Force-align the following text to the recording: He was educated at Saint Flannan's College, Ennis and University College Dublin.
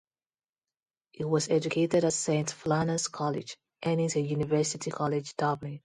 He 1.11 1.23
was 1.25 1.47
educated 1.51 2.03
at 2.05 2.13
Saint 2.13 2.47
Flannan's 2.49 3.07
College, 3.07 3.55
Ennis 3.83 4.15
and 4.15 4.25
University 4.27 4.89
College 4.89 5.35
Dublin. 5.37 5.79